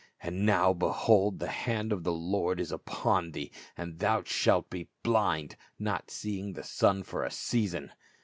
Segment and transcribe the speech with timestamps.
[0.19, 3.51] And now, behold, the hand of the Lord is upon thee.
[3.51, 3.75] SENT FORTH.
[3.75, 7.91] 281 and thou shalt be blind, not seeing the sun for a season